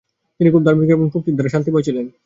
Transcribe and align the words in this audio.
তিনি 0.39 0.49
খুব 0.49 0.63
ধার্মিক 0.65 0.89
এবং 0.91 1.05
প্রকৃতির 1.05 1.35
দ্বারা 1.35 1.53
শান্তিময় 1.53 1.85
ছিলেন। 1.87 2.05